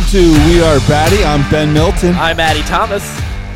[0.00, 1.22] Welcome to We Are Batty.
[1.24, 3.04] I'm Ben Milton, I'm Addie Thomas.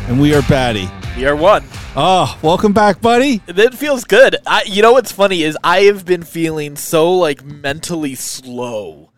[0.09, 0.91] and we are Batty.
[1.17, 1.65] You're one.
[1.97, 3.41] Oh, welcome back, buddy.
[3.49, 4.37] It feels good.
[4.47, 9.11] I, you know what's funny is I have been feeling so like mentally slow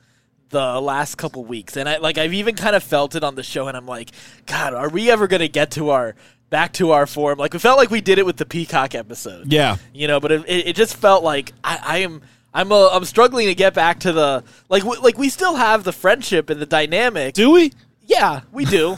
[0.51, 3.43] the last couple weeks, and I like I've even kind of felt it on the
[3.43, 4.13] show, and I'm like,
[4.47, 6.15] God, are we ever gonna get to our
[6.49, 7.41] back to our form?
[7.41, 9.53] Like we felt like we did it with the Peacock episode.
[9.53, 9.79] Yeah.
[9.93, 12.23] you know, but it, it, it just felt like I, I am.
[12.57, 15.85] I'm a, I'm struggling to get back to the like w- like we still have
[15.85, 17.35] the friendship and the dynamic.
[17.35, 17.71] Do we?
[18.07, 18.97] Yeah, we do.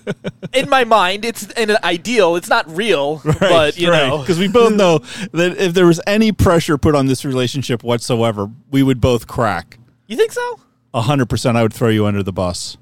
[0.54, 2.36] In my mind, it's an ideal.
[2.36, 4.98] It's not real, but you know, because we both know
[5.32, 9.78] that if there was any pressure put on this relationship whatsoever, we would both crack.
[10.08, 10.60] you think so?
[10.94, 12.76] A hundred percent, I would throw you under the bus.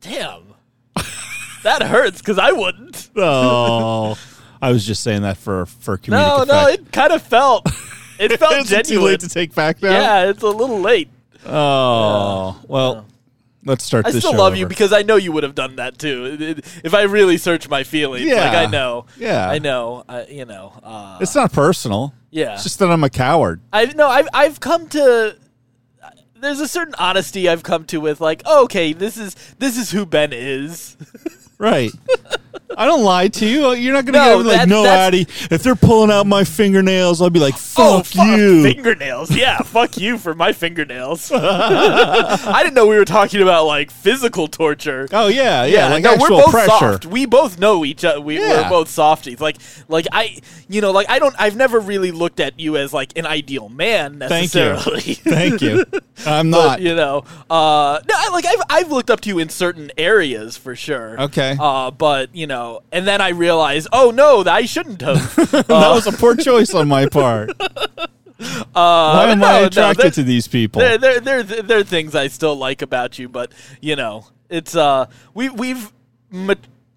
[0.00, 0.42] Damn,
[1.62, 3.10] that hurts because I wouldn't.
[3.16, 4.18] Oh,
[4.60, 6.48] I was just saying that for for comedic No, effect.
[6.48, 7.66] no, it kind of felt.
[8.18, 9.90] It felt Is it too late to take back now.
[9.90, 11.08] yeah, it's a little late.
[11.44, 13.06] Oh well,
[13.64, 14.06] let's start.
[14.06, 16.36] I still love you because I know you would have done that too.
[16.84, 19.48] If I really search my feelings, like I know, Yeah.
[19.48, 22.14] I know, I, you know, uh, it's not personal.
[22.30, 22.54] yeah.
[22.54, 23.60] It's just that I'm a coward.
[23.72, 25.36] I no, I've I've come to.
[26.38, 29.90] There's a certain honesty I've come to with like, oh, okay, this is this is
[29.90, 30.96] who Ben is.
[31.58, 31.90] Right.
[32.76, 33.72] I don't lie to you.
[33.72, 35.26] You're not going to No, get like, no, that's- Addie.
[35.54, 38.62] If they're pulling out my fingernails, I'll be like, oh, fuck you.
[38.64, 39.30] fingernails.
[39.30, 41.30] Yeah, fuck you for my fingernails.
[41.32, 45.08] I didn't know we were talking about like physical torture.
[45.12, 46.68] oh yeah, yeah, like no, actual we're both pressure.
[46.68, 47.06] soft.
[47.06, 48.20] We both know each other.
[48.20, 48.62] We, Yeah.
[48.64, 49.40] We're both softies.
[49.40, 49.56] Like,
[49.88, 51.34] like I, you know, like I don't.
[51.38, 54.60] I've never really looked at you as like an ideal man Thank you.
[54.60, 55.00] necessarily.
[55.14, 55.84] Thank you.
[56.26, 56.80] I'm But, not.
[56.80, 60.56] you know, uh, no, I- like I've I've looked up to you in certain areas
[60.56, 61.20] for sure.
[61.22, 61.56] Okay.
[61.58, 62.55] Uh, but you know,
[62.92, 65.36] and then I realized, oh no, I shouldn't have.
[65.52, 67.50] that was a poor choice on my part.
[68.72, 70.80] Why am no, I attracted there- to these people?
[70.80, 74.74] there, there, there, there are things I still like about you, but you know, it's
[74.76, 75.92] uh, we we've
[76.30, 76.54] ma-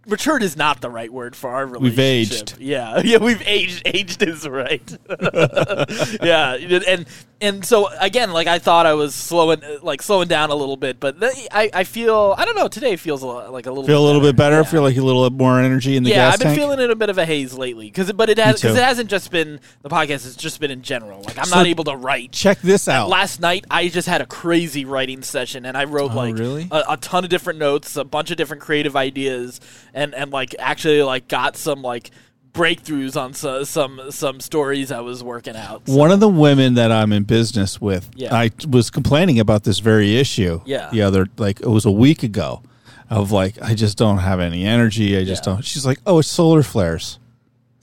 [0.09, 1.83] matured is not the right word for our relationship.
[1.83, 2.57] We've aged.
[2.59, 3.83] Yeah, yeah, we've aged.
[3.85, 4.97] Aged is right.
[6.21, 6.53] yeah,
[6.87, 7.05] and
[7.41, 10.99] and so again, like I thought I was slowing, like slowing down a little bit,
[10.99, 12.67] but I, I feel I don't know.
[12.67, 14.57] Today feels a lot, like a little feel a little bit better.
[14.57, 14.63] Yeah.
[14.63, 16.17] Feel like a little bit more energy in the gas.
[16.17, 16.59] yeah, I've been tank.
[16.59, 19.09] feeling in a bit of a haze lately because, but it has because it hasn't
[19.09, 21.21] just been the podcast; it's just been in general.
[21.21, 22.31] Like I'm So- not able to write.
[22.33, 23.09] Check this out.
[23.09, 26.67] Last night, I just had a crazy writing session, and I wrote Oh, like really?
[26.71, 29.61] a, a ton of different notes, a bunch of different creative ideas,
[29.99, 32.11] and and like actually like got some like
[32.53, 35.87] breakthroughs on so, some some stories I was working out.
[35.87, 38.33] So, One of the women that I'm in business with, Yeah.
[38.35, 40.61] I was complaining about this very issue.
[40.65, 40.89] Yeah.
[40.91, 42.63] The other, like, it was a week ago,
[43.09, 45.15] of like, I just don't have any energy.
[45.17, 45.53] I just Yeah.
[45.53, 45.61] don't.
[45.63, 47.19] She's like, oh, it's solar flares.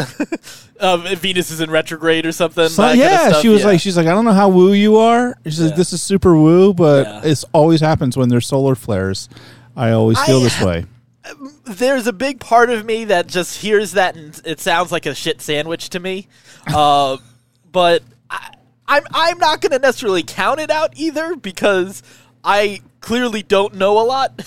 [0.79, 2.69] um, Venus is in retrograde or something.
[2.69, 3.67] So, that kind of yeah, stuff, she was yeah.
[3.67, 5.35] like, she's like, I don't know how woo you are.
[5.45, 7.21] She's like, this is super woo, but Yeah.
[7.31, 9.27] it's always happens when there's solar flares.
[9.75, 10.85] I always feel I- this way.
[11.65, 15.15] There's a big part of me that just hears that and it sounds like a
[15.15, 16.27] shit sandwich to me.
[16.67, 17.17] Uh,
[17.71, 18.49] but I,
[18.87, 22.01] I'm I'm not going to necessarily count it out either because
[22.43, 24.41] I clearly don't know a lot.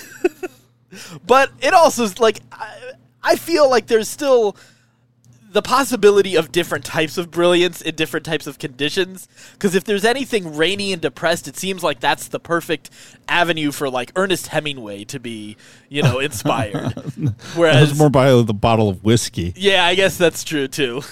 [1.26, 4.56] but it also is like I, I feel like there's still
[5.58, 9.26] the possibility of different types of brilliance in different types of conditions.
[9.54, 12.90] Because if there's anything rainy and depressed, it seems like that's the perfect
[13.28, 15.56] avenue for like Ernest Hemingway to be,
[15.88, 16.92] you know, inspired.
[17.56, 19.52] Whereas, more by the bottle of whiskey.
[19.56, 21.02] yeah, I guess that's true too.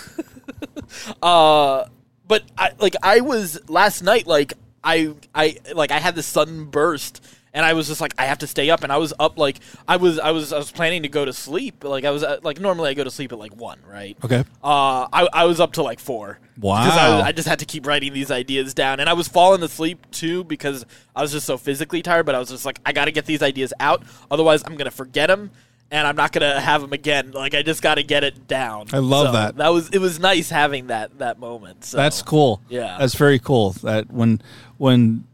[1.22, 1.86] uh,
[2.28, 4.28] but I like I was last night.
[4.28, 4.52] Like
[4.84, 7.20] I I like I had the sudden burst.
[7.56, 9.58] And I was just like, I have to stay up, and I was up like
[9.88, 11.82] I was, I was, I was planning to go to sleep.
[11.82, 14.16] Like I was, uh, like normally I go to sleep at like one, right?
[14.22, 14.44] Okay.
[14.62, 16.38] Uh, I, I was up to like four.
[16.60, 16.84] Wow.
[16.84, 19.00] Because I, was- I just had to keep writing these ideas down.
[19.00, 20.84] And I was falling asleep too because
[21.14, 22.26] I was just so physically tired.
[22.26, 24.02] But I was just like, I got to get these ideas out.
[24.30, 25.50] Otherwise, I'm going to forget them
[25.90, 27.30] and I'm not going to have them again.
[27.32, 28.88] Like, I just got to get it down.
[28.92, 29.56] I love So that.
[29.56, 31.84] That was, it was nice having that, that moment.
[31.84, 31.96] So.
[31.96, 32.60] That's cool.
[32.68, 32.96] Yeah.
[32.98, 33.70] That's very cool.
[33.82, 34.40] That when
[34.78, 35.26] when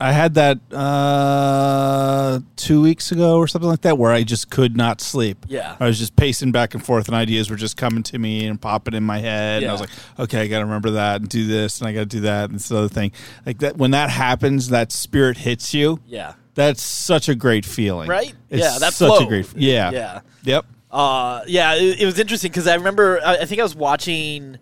[0.00, 4.76] I had that uh, two weeks ago or something like that, where I just could
[4.76, 5.44] not sleep.
[5.46, 5.76] Yeah.
[5.78, 8.60] I was just pacing back and forth, and ideas were just coming to me and
[8.60, 9.62] popping in my head.
[9.62, 11.92] And I was like, okay, I got to remember that and do this, and I
[11.92, 13.12] got to do that and this other thing.
[13.44, 16.00] Like that, when that happens, that spirit hits you.
[16.06, 16.34] Yeah.
[16.54, 18.34] That's such a great feeling, Right?
[18.48, 19.54] It's Yeah, that's such a great.
[19.56, 19.90] Yeah.
[19.90, 20.20] Yeah.
[20.44, 20.66] Yep.
[20.90, 24.58] Uh, yeah, it, it was interesting because I remember I, I think I was watching.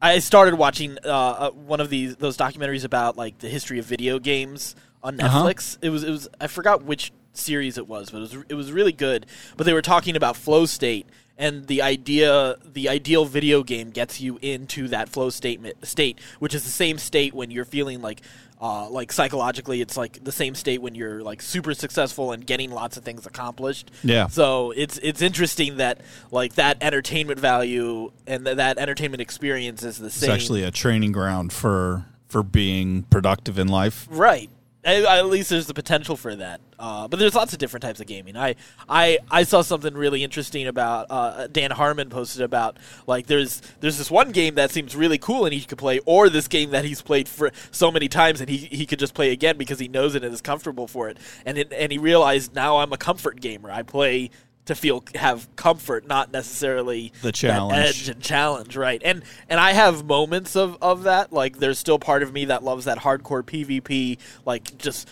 [0.00, 3.84] I started watching uh, uh, one of these those documentaries about like the history of
[3.86, 5.44] video games on Uh-huh.
[5.44, 5.78] Netflix.
[5.82, 8.72] It was it was I forgot which series it was, but it was it was
[8.72, 9.26] really good.
[9.56, 11.06] But they were talking about flow state
[11.38, 16.54] and the idea the ideal video game gets you into that flow statement state which
[16.54, 18.20] is the same state when you're feeling like
[18.58, 22.70] uh, like psychologically it's like the same state when you're like super successful and getting
[22.70, 24.28] lots of things accomplished Yeah.
[24.28, 26.00] so it's it's interesting that
[26.30, 30.70] like that entertainment value and th- that entertainment experience is the It's same actually a
[30.70, 34.08] training ground for for being productive in life.
[34.10, 34.50] Right.
[34.86, 36.60] At least there's the potential for that.
[36.78, 38.36] Uh, but there's lots of different types of gaming.
[38.36, 38.54] I,
[38.88, 43.98] I, I saw something really interesting about uh, Dan Harmon posted about like there's there's
[43.98, 46.84] this one game that seems really cool and he could play, or this game that
[46.84, 49.88] he's played for so many times and he, he could just play again because he
[49.88, 51.18] knows it and is comfortable for it.
[51.44, 53.72] And it, and he realized now I'm a comfort gamer.
[53.72, 54.30] I play
[54.66, 57.78] to feel have comfort, not necessarily The challenge.
[57.78, 59.00] edge and challenge, right?
[59.04, 61.32] And and I have moments of of that.
[61.32, 65.08] Like there's still part of me that loves that hardcore PvP, like just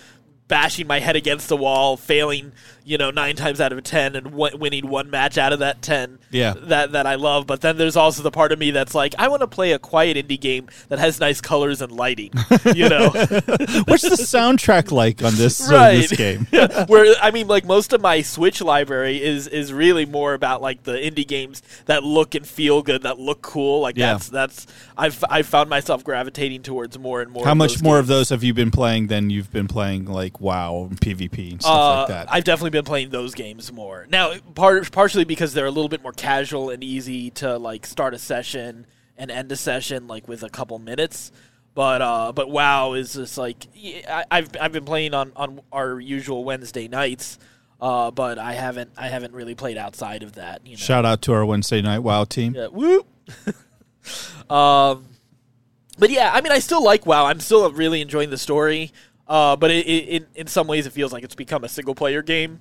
[0.47, 2.53] bashing my head against the wall, failing,
[2.85, 5.81] you know, nine times out of ten, and w- winning one match out of that
[5.83, 6.19] ten.
[6.31, 6.55] Yeah.
[6.65, 7.47] that that I love.
[7.47, 9.79] But then there's also the part of me that's like, I want to play a
[9.79, 12.31] quiet indie game that has nice colors and lighting.
[12.75, 15.97] You know, What's the soundtrack like on this, uh, right?
[16.09, 16.47] this game?
[16.89, 20.83] Where I mean, like most of my Switch library is is really more about like
[20.83, 23.81] the indie games that look and feel good, that look cool.
[23.81, 24.15] Like Yeah.
[24.15, 24.67] that's that's
[24.97, 27.45] I've I've found myself gravitating towards more and more.
[27.45, 30.89] How much more of those have you been playing than you've been playing like WoW
[30.91, 32.33] and PvP and stuff Uh, like that?
[32.33, 34.35] I've definitely been playing those games more now.
[34.55, 38.19] Part partially because they're a little bit more casual and easy to like start a
[38.19, 38.87] session
[39.17, 41.33] and end a session like with a couple minutes.
[41.75, 43.67] But uh, but WoW is just like
[44.09, 47.39] I, I've I've been playing on, on our usual Wednesday nights.
[47.81, 50.67] Uh, but I haven't I haven't really played outside of that.
[50.67, 50.79] You know.
[50.79, 52.55] Shout out to our Wednesday night WoW team.
[52.55, 53.07] Yeah, whoop.
[54.51, 55.07] um,
[55.99, 57.27] but yeah, I mean, I still like WoW.
[57.27, 58.93] I'm still really enjoying the story.
[59.27, 61.95] Uh, but it, it, in in some ways, it feels like it's become a single
[61.95, 62.61] player game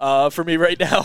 [0.00, 1.02] uh, for me right now.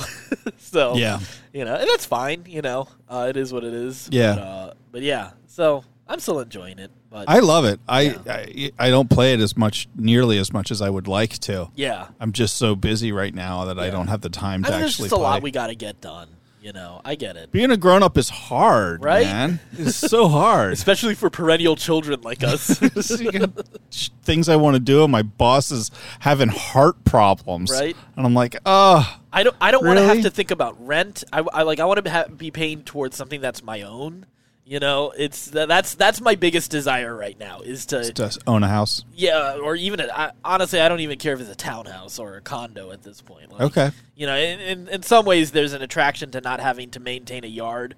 [0.58, 1.20] so Yeah.
[1.54, 2.46] you know, and that's fine.
[2.48, 4.08] You know, uh, it is what it is.
[4.12, 4.36] Yeah.
[4.36, 6.92] But, uh, but yeah, so I'm still enjoying it.
[7.10, 7.80] But I love it.
[7.88, 11.38] I, I I don't play it as much, nearly as much as I would like
[11.40, 11.70] to.
[11.76, 14.72] yeah, I'm just so busy right now that I don't have the time I to
[14.74, 15.24] mean, there's actually just a play.
[15.24, 16.28] lot we got to get done.
[16.64, 17.52] You know, I get it.
[17.52, 19.26] Being a grown up is hard, Right?
[19.26, 19.60] man.
[19.74, 20.72] It's so hard.
[20.72, 22.80] Especially for perennial children like us.
[23.20, 23.50] You got
[23.90, 27.70] sh- things I want to do, and my boss is having heart problems.
[27.70, 27.98] Right.
[28.16, 29.56] And I'm like, oh, I don't.
[29.60, 31.26] I don't want to have to think about rent.
[31.34, 31.82] I, I like.
[31.82, 34.26] I want to ha- be paying towards something that's my own.
[34.66, 38.68] You know, it's that's that's my biggest desire right now is to just own a
[38.70, 39.04] house.
[39.14, 42.36] yeah, or even a, I, honestly, I don't even care if it's a townhouse or
[42.38, 43.52] a condo at this point.
[43.52, 43.92] Like, Okay.
[44.16, 47.44] you know, in, in in some ways, there's an attraction to not having to maintain
[47.44, 47.96] a yard,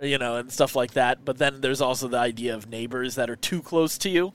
[0.00, 1.24] you know, and stuff like that.
[1.24, 4.32] But then there's also the idea of neighbors that are too close to you.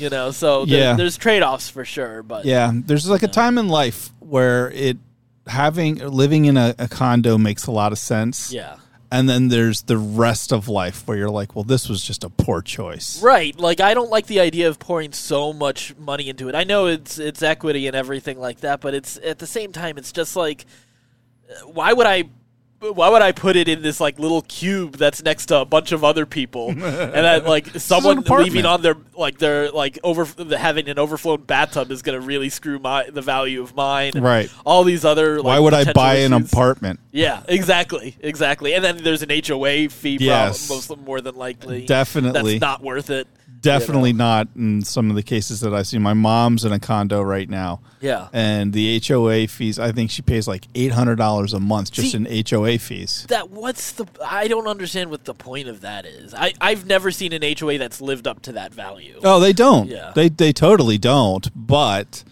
[0.00, 0.96] You know, so there- Yeah.
[0.96, 2.24] there's trade offs for sure.
[2.24, 4.98] But Yeah, there's like a time in life where it
[5.46, 8.52] having living in a, a condo makes a lot of sense.
[8.52, 8.76] yeah.
[9.12, 12.28] And then there's the rest of life where you're like, well, this was just a
[12.28, 13.20] poor choice.
[13.22, 13.58] Right.
[13.58, 16.54] Like I don't like the idea of pouring so much money into it.
[16.54, 19.98] I know it's it's equity and everything like that, but it's at the same time
[19.98, 20.64] it's just like
[21.64, 22.24] why would I
[22.80, 25.92] why would I put it in this like little cube that's next to a bunch
[25.92, 30.24] of other people, and then like someone leaving on their like their like over
[30.56, 34.12] having an overflowed bathtub is going to really screw my the value of mine.
[34.16, 34.50] Right.
[34.64, 35.36] All these other.
[35.36, 37.00] Like, Why would I buy an apartment?
[37.12, 38.74] Yeah, exactly, exactly.
[38.74, 40.70] And then there's an HOA fee, Yes.
[40.70, 41.84] most more than likely.
[41.86, 42.52] Definitely.
[42.58, 43.26] that's not worth it.
[43.60, 44.24] Definitely you know?
[44.24, 45.98] not in some of the cases that I see.
[45.98, 47.80] My mom's in a condo right now.
[48.00, 48.28] Yeah.
[48.32, 52.44] And the HOA fees, I think she pays like $800 a month just See- in
[52.48, 53.26] HOA fees.
[53.28, 54.06] That what's the?
[54.24, 56.34] I don't understand what the point of that is.
[56.34, 59.20] I I've never seen an HOA that's lived up to that value.
[59.22, 59.88] Oh, they don't.
[59.88, 60.12] Yeah.
[60.14, 62.24] They they totally don't, but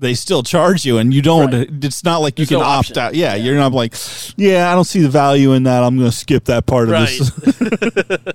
[0.00, 1.68] they still charge you and you don't Right.
[1.84, 3.14] it's not like you can no opt out.
[3.14, 3.44] Yeah, Yeah.
[3.44, 3.94] you're not like,
[4.36, 5.82] yeah, I don't see the value in that.
[5.84, 7.08] I'm going to skip that part of Right.
[7.08, 8.34] this.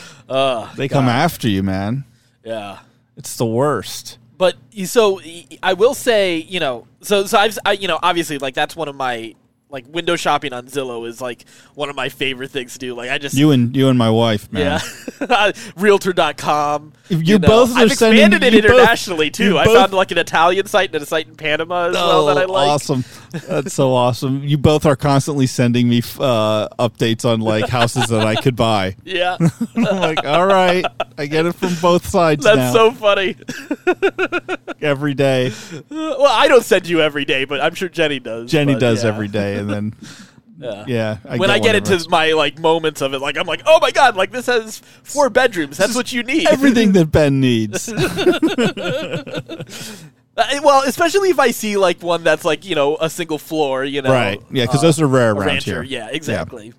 [0.28, 2.04] uh, they come after you, man.
[2.44, 2.78] yeah.
[3.16, 4.16] It's the worst.
[4.38, 5.20] But so
[5.62, 8.88] i will say, you know, so so I've I, you know obviously like that's one
[8.88, 9.34] of my
[9.68, 12.94] like window shopping on Zillow is like one of my favorite things to do.
[12.94, 14.80] Like I just You and you and my wife, man.
[15.20, 16.94] yeah, Realtor.com.
[17.10, 17.48] You you know.
[17.48, 19.58] both are I've sending- expanded it you both- internationally too.
[19.58, 22.38] I both- found like an Italian site and a site in Panama as well that
[22.38, 22.68] I like.
[22.68, 23.04] Oh, awesome!
[23.48, 24.44] That's so awesome.
[24.44, 28.96] You both are constantly sending me uh, updates on like houses that I could buy.
[29.04, 29.36] Yeah,
[29.76, 30.84] I'm like, all right,
[31.18, 32.72] I get it from both sides that's now.
[32.72, 33.36] so funny.
[34.80, 35.52] every day.
[35.90, 38.50] well, I don't send you every day, but I'm sure Jenny does.
[38.50, 39.10] Jenny but does yeah.
[39.10, 39.94] every day, and then
[40.60, 40.84] Yeah.
[40.86, 41.94] yeah, I when I get whatever.
[41.94, 44.78] into my like moments of it, like I'm like, oh my god, like this has
[45.02, 45.78] four bedrooms.
[45.78, 46.46] That's what you need.
[46.48, 47.88] everything that Ben needs.
[47.88, 49.64] Uh,
[50.36, 53.84] Uh, well, especially if I see like one that's like you know a single floor,
[53.84, 54.40] you know, Right.
[54.50, 55.82] Yeah, because uh, those are rare around rancher.
[55.82, 56.00] here.
[56.00, 56.72] Yeah, exactly.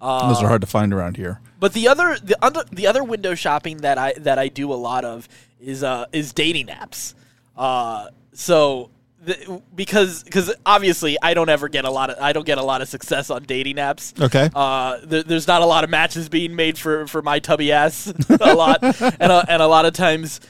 [0.00, 1.40] Those are hard to find around here.
[1.58, 4.74] But the other the other the other window shopping that I that I do a
[4.74, 5.28] lot of
[5.60, 7.14] is uh is dating apps.
[7.56, 8.90] Uh, so
[9.24, 12.62] the, because because obviously I don't ever get a lot of I don't get a
[12.62, 14.20] lot of success on dating apps.
[14.20, 14.50] Okay.
[14.54, 18.06] Uh, there, there's not a lot of matches being made for for my tubby ass
[18.40, 20.40] a lot, and a, and a lot of times.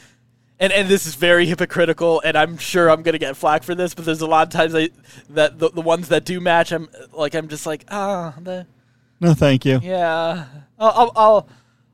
[0.60, 3.92] And, and this is very hypocritical, and I'm sure I'm gonna get flack for this.
[3.92, 4.90] But there's a lot of times I,
[5.30, 8.64] that the, the ones that do match, I'm like I'm just like ah, the,
[9.20, 9.80] No, thank you.
[9.82, 10.46] yeah,
[10.78, 11.48] I'll, I'll I'll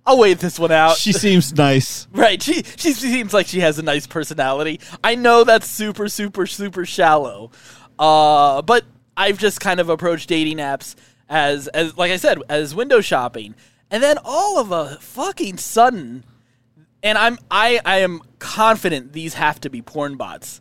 [0.06, 0.96] I'll wait this one out.
[0.96, 2.08] She seems nice.
[2.12, 4.80] right, she she seems like she has a nice personality.
[5.04, 7.50] I know that's super super super shallow,
[7.98, 8.84] uh, but
[9.16, 10.94] I've just kind of approached dating apps
[11.28, 13.54] as as like I said as window shopping,
[13.90, 16.24] and then all of a fucking sudden,
[17.02, 20.60] and I'm I I am confident these have to be porn bots,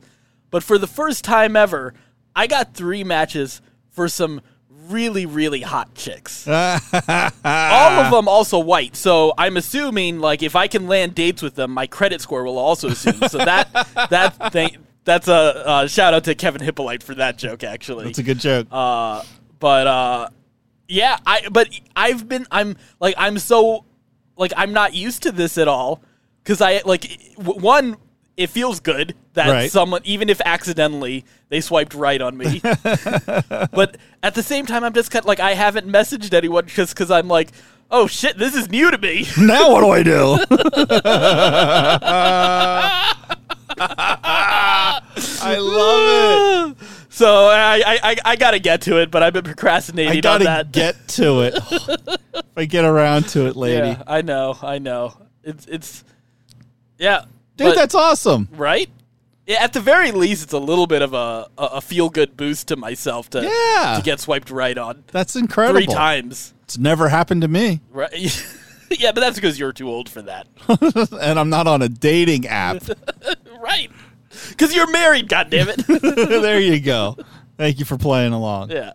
[0.52, 1.94] but for the first time ever,
[2.36, 4.42] I got three matches for some
[4.90, 8.96] really really hot chicks all of them also white.
[8.96, 12.58] So I'm assuming like if I can land dates with them, my credit score will
[12.58, 13.22] also assume.
[13.28, 13.72] So that
[14.10, 15.34] that thing that's a
[15.68, 18.10] uh, shout out to Kevin Hippolyte for that joke actually.
[18.10, 18.68] It's a good joke.
[18.72, 19.24] Uh,
[19.60, 20.30] but uh,
[20.88, 23.86] yeah, I but I've been I'm like I'm so
[24.38, 26.02] like I'm not used to this at all
[26.44, 27.98] because I like w- one
[28.40, 29.70] it feels good that Right.
[29.72, 34.94] someone even if accidentally they swiped right on me but at the same time i'm
[34.94, 37.52] just kind of like i haven't messaged anyone just because i'm like
[37.92, 40.38] oh shit this is new to me now what do I do?
[45.42, 46.88] I love it.
[47.10, 50.44] so I, I i gotta get to it but i've been procrastinating I on gotta
[50.46, 51.54] that get to it.
[51.72, 53.90] if I get around to it, lady.
[53.90, 56.04] yeah i know i know it's it's
[56.98, 57.26] yeah
[57.60, 58.48] Dude, but- that's awesome.
[58.54, 58.90] right
[59.60, 62.76] at the very least, it's a little bit of a, a, feel good boost to
[62.76, 63.96] myself to Yeah.
[63.98, 65.80] to get swiped right on That's incredible.
[65.80, 66.54] three times.
[66.66, 67.82] It's never happened to me.
[67.92, 68.12] Right?
[68.92, 70.46] yeah, but that's because you're too old for that.
[71.20, 72.84] and I'm not on a dating app.
[73.60, 73.90] right?
[74.50, 75.28] Because you're married.
[75.28, 75.78] God damn it.
[75.88, 77.18] there you go.
[77.58, 78.70] Thank you for playing along.
[78.70, 78.92] yeah.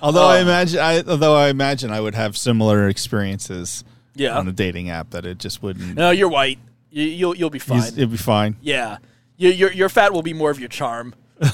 [0.00, 3.82] Although I Uh, imagine, I, although I imagine I would have similar experiences
[4.14, 4.38] Yeah.
[4.38, 5.96] on a dating app that it just wouldn't.
[5.96, 6.60] No, you're white.
[6.96, 7.82] You, you'll you'll be fine.
[7.82, 8.56] it'll be fine.
[8.62, 8.96] yeah.
[9.36, 11.14] You, your your fat will be more of your charm.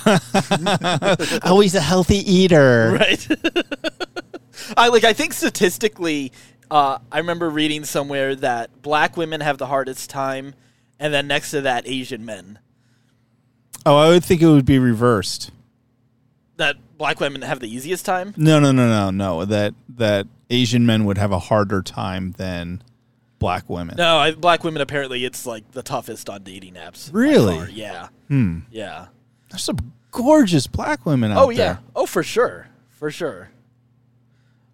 [1.45, 2.93] Oh, he's a healthy eater.
[2.97, 3.27] Right.
[4.77, 5.03] I like.
[5.03, 6.31] I think statistically,
[6.71, 10.55] uh, I remember reading somewhere that black women have the hardest time,
[11.01, 12.61] and then next to that, Asian men.
[13.85, 15.51] Oh, I would think it would be reversed.
[16.57, 18.33] That black women have the easiest time.
[18.37, 19.45] No, no, no, no, no.
[19.45, 22.85] That that Asian men would have a harder time than
[23.43, 23.97] black women.
[23.99, 27.11] No, I, black women apparently it's like the toughest on dating apps.
[27.13, 27.71] Really?
[27.73, 28.09] Yeah.
[28.29, 28.61] Hmm.
[28.71, 29.07] Yeah.
[29.51, 31.69] There's some gorgeous black women out Oh there.
[31.69, 31.77] Oh yeah.
[31.95, 32.69] Oh for sure.
[32.89, 33.51] For sure.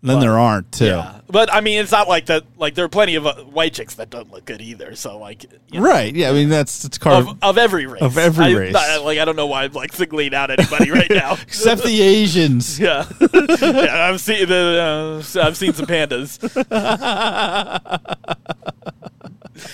[0.01, 0.87] Then there aren't too.
[0.87, 1.21] Yeah.
[1.29, 2.45] But I mean, it's not like that.
[2.57, 4.95] Like there are plenty of uh, white chicks that don't look good either.
[4.95, 6.15] So like, you know, Right.
[6.15, 6.31] Yeah.
[6.31, 8.01] I mean, that's it's card Of, of every race.
[8.01, 8.73] Of every I- race.
[8.73, 11.33] not- like I don't know why I'm like singling out anybody right now.
[11.43, 12.79] except the Asians.
[12.81, 13.07] yeah.
[13.21, 14.09] yeah.
[14.09, 15.23] I've seen the.
[15.37, 16.39] Uh, I've seen some pandas.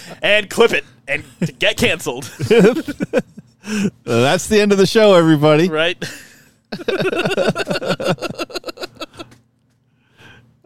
[0.23, 1.23] and clip it and
[1.59, 2.25] get canceled.
[4.05, 5.69] That's the end of the show, everybody.
[5.69, 6.03] Right.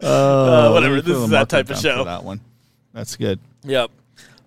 [0.00, 1.00] Uh, whatever.
[1.00, 2.04] This is that type of show.
[2.04, 2.40] That one.
[2.92, 3.40] That's good.
[3.64, 3.90] Yep.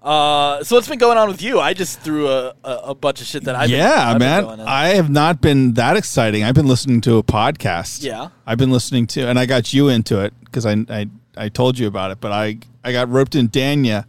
[0.01, 1.59] Uh, so what's been going on with you?
[1.59, 4.57] I just threw a, a, a bunch of shit that I've been, yeah, I've been
[4.57, 4.59] man.
[4.61, 6.43] I have not been that exciting.
[6.43, 8.01] I've been listening to a podcast.
[8.03, 8.29] Yeah.
[8.47, 11.77] I've been listening to, and I got you into it because I, I I told
[11.77, 12.19] you about it.
[12.19, 13.49] But I I got roped in.
[13.49, 14.05] Danya,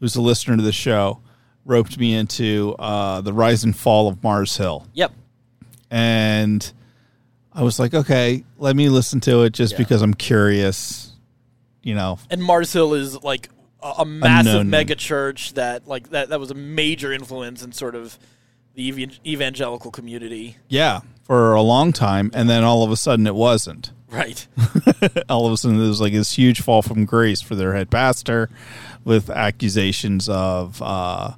[0.00, 1.20] who's a listener to the show,
[1.64, 5.12] roped me into uh, the rise and fall of Mars Hill, yep.
[5.92, 6.72] and
[7.56, 9.78] I was like, okay, let me listen to it just Yeah.
[9.78, 11.12] because I'm curious.
[11.82, 13.48] You know, And Mars Hill is like
[13.82, 17.94] a, a massive mega church that like that that was a major influence in sort
[17.94, 18.18] of
[18.74, 20.56] the evan- evangelical community.
[20.68, 23.92] yeah, for a long time, and then all of a sudden it wasn't.
[24.10, 24.46] Right.
[25.28, 27.90] all of a sudden there was like this huge fall from grace for their head
[27.90, 28.48] pastor
[29.04, 31.32] with accusations of uh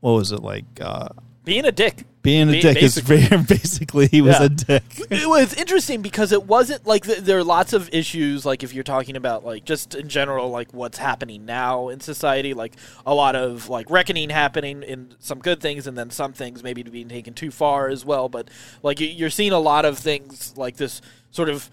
[0.00, 1.08] what was it like uh
[1.44, 2.04] Being a dick.
[2.28, 3.36] Being a Ba- dick is basically.
[3.56, 4.46] basically he was Yeah.
[4.46, 8.44] a dick it was interesting because it wasn't like th- there are lots of issues
[8.44, 12.52] like if you're talking about like just in general like what's happening now in society
[12.54, 12.74] like
[13.06, 16.82] a lot of like reckoning happening in some good things and then some things maybe
[16.82, 18.48] being taken too far as well but
[18.82, 21.70] like you- you're seeing a lot of things like this sort of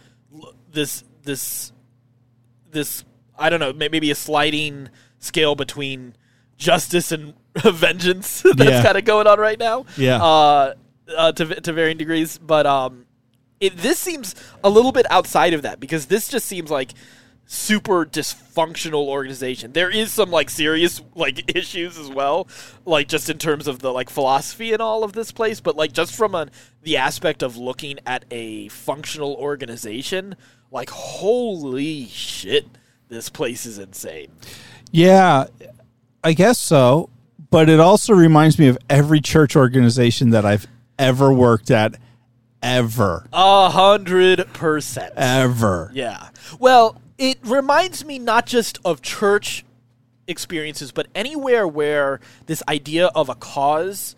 [0.71, 1.71] this this
[2.71, 3.03] this
[3.37, 6.15] I don't know maybe a sliding scale between
[6.57, 8.83] justice and vengeance that's Yeah.
[8.83, 9.85] kind of going on right now.
[9.97, 10.23] Yeah.
[10.23, 10.73] Uh,
[11.15, 13.05] uh, to to varying degrees, but um,
[13.59, 14.33] it this seems
[14.63, 16.91] a little bit outside of that because this just seems like
[17.47, 19.71] super dysfunctional organization.
[19.73, 22.47] There is some like serious like issues as well,
[22.85, 25.91] like just in terms of the like philosophy and all of this place, but like
[25.93, 26.47] just from a,
[26.81, 30.35] the aspect of looking at a functional organization,
[30.71, 32.65] like holy shit,
[33.09, 34.29] this place is insane.
[34.91, 35.45] Yeah,
[36.25, 37.09] I guess so.
[37.49, 40.67] But it also reminds me of every church organization that I've
[40.99, 41.95] ever worked at,
[42.61, 45.13] ever, A hundred percent.
[45.15, 45.91] ever.
[45.93, 46.29] Yeah.
[46.59, 49.63] Well, it reminds me not just of church
[50.27, 54.15] experiences, but anywhere where this idea of a cause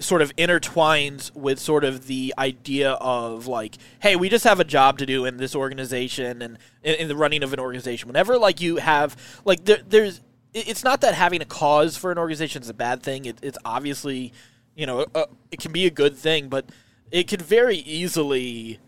[0.00, 4.64] sort of intertwines with sort of the idea of like, hey, we just have a
[4.64, 8.08] job to do in this organization and in, in the running of an organization.
[8.08, 10.20] Whenever like you have like there, there's,
[10.66, 13.24] it's not that having a cause for an organization is a bad thing.
[13.24, 14.32] It, it's obviously,
[14.74, 16.66] you know, uh, it can be a good thing, but
[17.10, 18.78] it could very easily.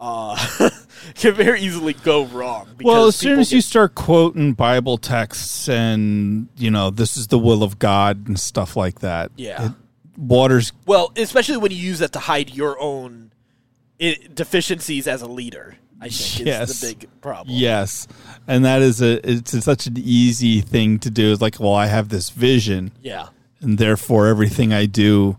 [0.00, 0.36] Uh,
[1.16, 2.68] can very easily go wrong.
[2.78, 7.26] Because Well, as soon as you start quoting Bible texts and, you know, this is
[7.26, 9.72] the will of God and stuff like that, yeah, it,
[10.16, 13.32] waters Well, especially when you use that to hide your own
[13.98, 16.70] deficiencies as a leader, I think Yes.
[16.70, 17.56] is the big problem.
[17.56, 18.06] Yes,
[18.46, 21.32] and that is a it's such an easy thing to do.
[21.32, 23.28] It's like, well, I have this vision, Yeah.
[23.60, 25.36] and therefore everything I do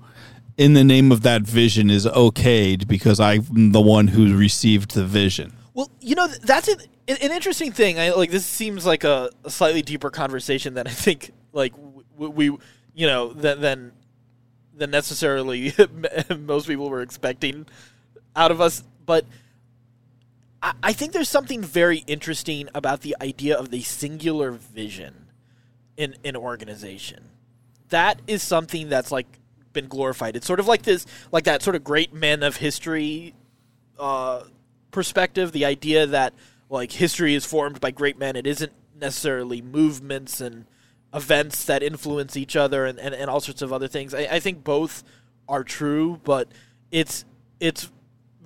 [0.58, 5.06] in the name of that vision is okayed because I'm the one who received the
[5.06, 5.54] vision.
[5.74, 7.98] Well, you know, that's an, an interesting thing.
[7.98, 11.72] I like this seems like a, a slightly deeper conversation than I think like
[12.18, 12.46] w- we,
[12.94, 13.92] you know, than than,
[14.76, 15.74] than necessarily
[16.38, 17.66] most people were expecting
[18.36, 19.24] out of us, but
[20.62, 25.28] I, think there's something very interesting about the idea of the singular vision
[25.96, 27.30] in an organization.
[27.90, 29.28] That is something that's like
[29.72, 30.36] been glorified.
[30.36, 33.34] It's sort of like this, like that sort of great men of history
[33.98, 34.44] uh,
[34.92, 35.52] perspective.
[35.52, 36.34] The idea that
[36.70, 38.36] like history is formed by great men.
[38.36, 40.66] It isn't necessarily movements and
[41.14, 44.14] events that influence each other and, and, and all sorts of other things.
[44.14, 45.04] I, I think both
[45.48, 46.50] are true, but
[46.92, 47.26] it's
[47.60, 47.90] it's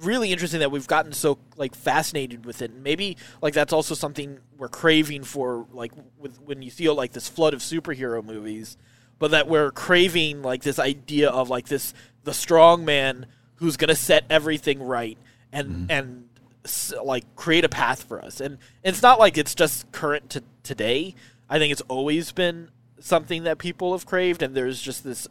[0.02, 2.72] really interesting that we've gotten so like fascinated with it.
[2.72, 7.12] And maybe like that's also something we're craving for like with when you feel like
[7.14, 8.78] this flood of superhero movies,
[9.20, 13.90] but that we're craving like this idea of like this the strong man who's going
[13.90, 15.18] to set everything right
[15.52, 15.86] and mm-hmm.
[15.92, 16.30] and
[16.66, 18.42] s- like create a path for us.
[18.42, 21.16] And it's not like it's just current to today.
[21.50, 25.28] I think it's always been something that people have craved and there's just this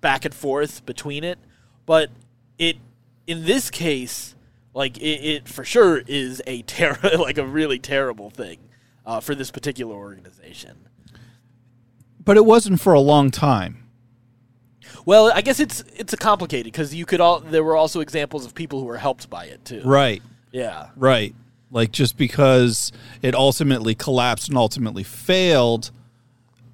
[0.00, 1.38] back and forth between it.
[1.86, 2.10] But
[2.58, 2.76] it
[3.26, 4.34] in this case,
[4.74, 8.58] like it, it for sure is a ter- like a really terrible thing
[9.06, 10.88] uh, for this particular organization.
[12.22, 13.84] But it wasn't for a long time.
[15.06, 18.46] Well, I guess it's it's a complicated because you could all there were also examples
[18.46, 19.82] of people who were helped by it too.
[19.84, 20.22] Right.
[20.52, 20.88] Yeah.
[20.96, 21.34] Right.
[21.70, 25.90] Like just because it ultimately collapsed and ultimately failed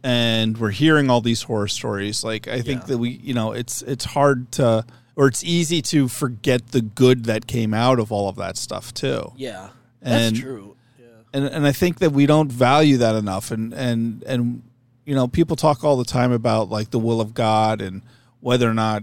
[0.02, 2.86] and we're hearing all these horror stories, like I think Yeah.
[2.88, 4.84] that we, you know, it's it's hard to
[5.16, 8.92] or it's easy to forget the good that came out of all of that stuff
[8.94, 9.32] too.
[9.36, 9.70] Yeah.
[10.00, 10.76] That's And- true.
[10.98, 11.06] Yeah.
[11.32, 14.62] And and I think that we don't value that enough and and and
[15.04, 18.02] you know, people talk all the time about like the will of God and
[18.40, 19.02] whether or not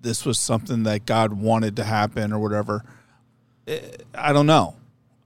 [0.00, 2.84] this was something that God wanted to happen or whatever.
[3.68, 3.80] Eh,
[4.14, 4.76] I don't know.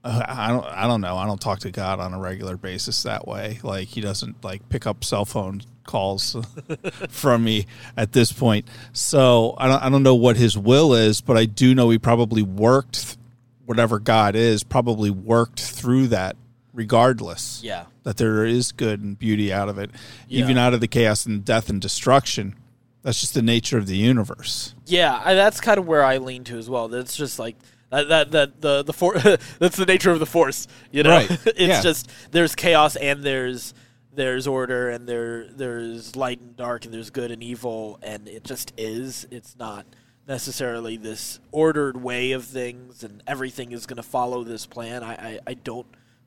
[0.03, 0.65] Uh, I don't.
[0.65, 1.17] I don't know.
[1.17, 3.59] I don't talk to God on a regular basis that way.
[3.63, 6.35] Like he doesn't like pick up cell phone calls
[7.09, 7.65] from me
[7.97, 8.67] at this point.
[8.93, 9.81] So I don't.
[9.81, 13.17] I don't know what his will is, but I do know he probably worked.
[13.65, 16.37] Whatever God is, probably worked through that,
[16.73, 17.61] regardless.
[17.63, 17.85] Yeah.
[18.03, 19.91] That there is good and beauty out of it,
[20.29, 20.43] Yeah.
[20.43, 22.55] even out of the chaos and death and destruction.
[23.01, 24.73] That's just the nature of the universe.
[24.85, 26.87] Yeah, I, that's kind of where I lean to as well.
[26.87, 27.55] That's just like
[27.89, 29.17] that that, that the the for,
[29.59, 31.09] that's the nature of the force, you know.
[31.11, 31.29] Right.
[31.45, 31.81] it's Yeah.
[31.81, 33.73] just there's chaos and there's
[34.17, 38.43] there's order and there there's light and dark and there's good and evil and it
[38.43, 39.27] just is.
[39.29, 39.85] It's not
[40.27, 45.03] necessarily this ordered way of things and everything is going to follow this plan.
[45.03, 45.85] I, I I don't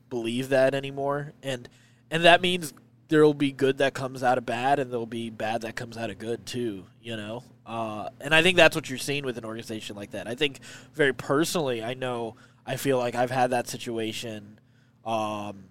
[0.08, 1.32] believe that anymore.
[1.42, 1.68] And
[2.12, 2.72] and that means
[3.08, 5.96] there will be good that comes out of bad and there'll be bad that comes
[5.96, 9.36] out of good too you know uh, and i think that's what you're seeing with
[9.36, 10.60] an organization like that i think
[10.94, 14.60] very personally i know i feel like i've had that situation
[15.04, 15.64] um,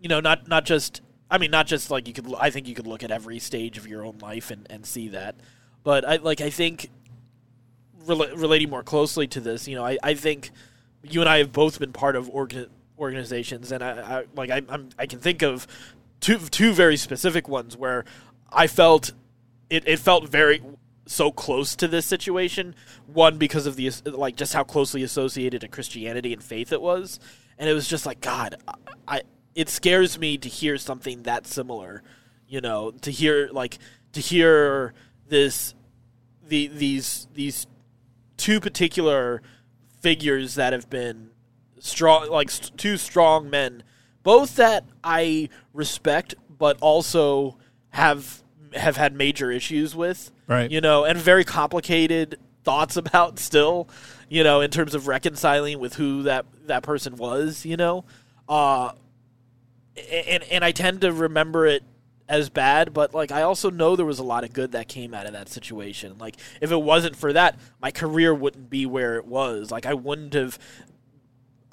[0.00, 2.74] you know not not just i mean not just like you could i think you
[2.74, 5.34] could look at every stage of your own life and, and see that
[5.82, 6.90] but i like i think
[8.06, 10.50] rela- relating more closely to this you know i, I think
[11.02, 14.62] you and i have both been part of organ- organizations and i, I like I,
[14.68, 15.66] I'm, I can think of
[16.20, 18.04] two two very specific ones where
[18.52, 19.12] I felt
[19.68, 20.62] it, it felt very
[21.06, 22.74] so close to this situation.
[23.06, 27.18] One because of the like just how closely associated to Christianity and faith it was,
[27.58, 28.74] and it was just like God, I,
[29.08, 29.20] I
[29.54, 32.02] it scares me to hear something that similar.
[32.46, 33.78] You know, to hear like
[34.12, 34.92] to hear
[35.28, 35.74] this
[36.46, 37.66] the these these
[38.36, 39.42] two particular
[40.00, 41.30] figures that have been
[41.78, 43.82] strong like st- two strong men
[44.22, 47.56] both that I respect but also
[47.90, 48.42] have
[48.74, 50.70] have had major issues with Right.
[50.70, 53.88] you know and very complicated thoughts about still
[54.28, 58.04] you know in terms of reconciling with who that that person was you know
[58.48, 58.92] uh
[60.10, 61.82] and and I tend to remember it
[62.28, 65.12] as bad, but like I also know there was a lot of good that came
[65.12, 66.16] out of that situation.
[66.18, 69.70] Like if it wasn't for that, my career wouldn't be where it was.
[69.70, 70.58] Like I wouldn't have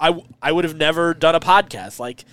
[0.00, 2.00] I I would have never done a podcast.
[2.00, 2.24] Like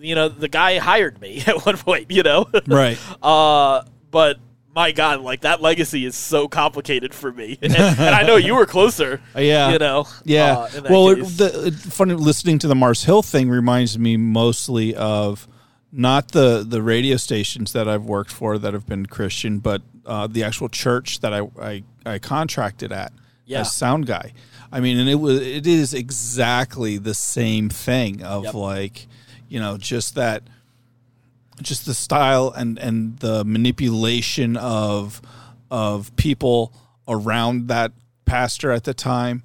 [0.00, 2.46] you know, the guy hired me at one point, you know.
[2.66, 2.98] Right.
[3.22, 4.38] uh but
[4.74, 7.58] my god, like that legacy is so complicated for me.
[7.62, 9.20] and, and I know you were closer.
[9.36, 9.72] Yeah.
[9.72, 10.06] You know.
[10.24, 10.58] Yeah.
[10.58, 14.94] uh, well, it, the it, funny listening to the Mars Hill thing reminds me mostly
[14.94, 15.48] of
[15.90, 20.26] not the the radio stations that I've worked for that have been Christian, but uh,
[20.26, 23.12] the actual church that I I, I contracted at
[23.46, 23.60] Yeah.
[23.60, 24.32] as sound guy.
[24.70, 28.54] I mean, and it was it is exactly the same thing of Yep.
[28.54, 29.06] like,
[29.48, 30.42] you know, just that
[31.62, 35.20] just the style and and the manipulation of
[35.70, 36.72] of people
[37.08, 37.92] around that
[38.24, 39.42] pastor at the time.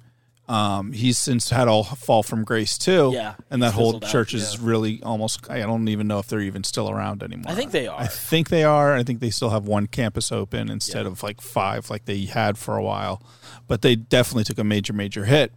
[0.48, 3.10] Um, he's since had all fall from grace too.
[3.12, 4.60] Yeah, and that whole fizzled out, church is yeah.
[4.62, 5.50] really almost.
[5.50, 7.52] I don't even know if they're even still around anymore.
[7.52, 8.00] I think they are.
[8.00, 8.94] I think they are.
[8.94, 11.12] I think they still have one campus open instead Yeah.
[11.12, 13.22] of like five, like they had for a while.
[13.66, 15.52] But they definitely took a major, major hit.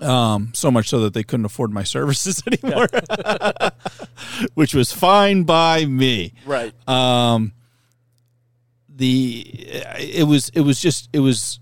[0.00, 2.88] Um, so much so that they couldn't afford my services anymore,
[4.54, 6.32] which was fine by me.
[6.46, 6.72] right.
[6.88, 7.52] Um,
[8.88, 9.44] the
[9.98, 11.60] it was it was just it was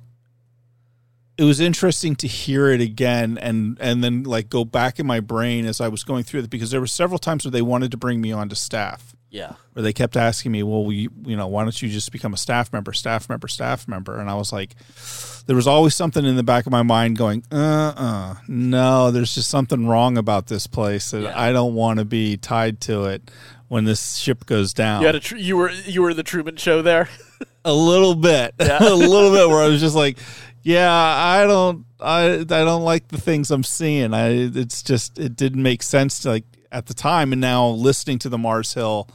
[1.36, 5.20] it was interesting to hear it again and and then like go back in my
[5.20, 7.90] brain as I was going through it because there were several times where they wanted
[7.90, 9.54] to bring me on to staff Yeah.
[9.72, 12.36] where they kept asking me, well, we, you know, why don't you just become a
[12.36, 14.18] staff member, staff member, staff member?
[14.18, 14.74] And I was like,
[15.46, 19.34] there was always something in the back of my mind going, uh, uh no, there's
[19.34, 21.38] just something wrong about this place that Yeah.
[21.38, 23.30] I don't want to be tied to it
[23.68, 25.00] when this ship goes down.
[25.02, 27.08] You had a tr- you were you were the Truman Show there.
[27.64, 30.18] a little bit, a little bit where I was just like,
[30.62, 34.14] yeah, I don't, I, I don't like the things I'm seeing.
[34.14, 36.44] I, it's just, it didn't make sense to like
[36.76, 37.32] at the time.
[37.32, 39.08] And now listening to the Mars Hill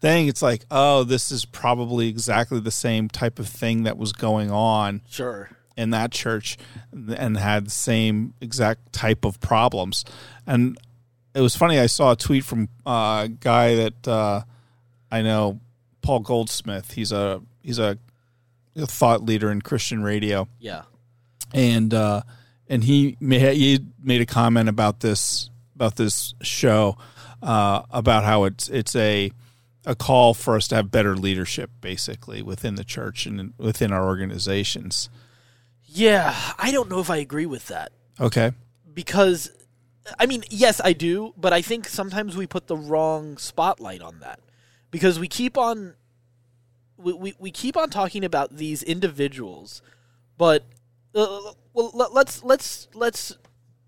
[0.00, 4.12] thing, it's like, oh, this is probably exactly the same type of thing that was
[4.12, 5.48] going on Sure.
[5.76, 6.58] in that church
[6.92, 10.04] and had the same exact type of problems.
[10.46, 10.76] And
[11.34, 11.78] it was funny.
[11.78, 14.42] I saw a tweet from uh, a guy that uh,
[15.10, 15.60] I know,
[16.02, 16.92] Paul Goldsmith.
[16.92, 17.96] He's a he's a,
[18.76, 20.82] a thought leader in Christian radio, Yeah.
[21.54, 22.22] and uh,
[22.68, 26.96] and he made, he made a comment about this about this show
[27.42, 29.30] uh, about how it's it's a
[29.86, 34.06] a call for us to have better leadership, basically within the church and within our
[34.06, 35.10] organizations.
[35.84, 38.52] Yeah, I don't know if I agree with that Okay.
[38.92, 39.50] because
[40.18, 44.20] I mean, yes, I do, but I think sometimes we put the wrong spotlight on
[44.20, 44.40] that
[44.90, 45.94] because we keep on
[46.96, 49.82] we, we, we keep on talking about these individuals,
[50.38, 50.64] but
[51.14, 53.36] uh, well, let, let's let's let's